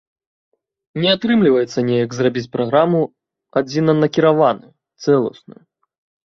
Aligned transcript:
Не 1.03 1.09
атрымліваецца 1.17 1.79
неяк 1.91 2.11
зрабіць 2.19 2.45
праграму 2.57 3.03
адзінанакіраваную, 3.63 4.71
цэласную. 5.07 5.61